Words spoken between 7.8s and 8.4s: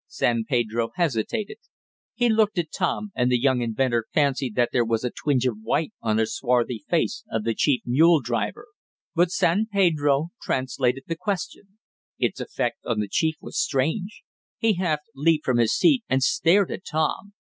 mule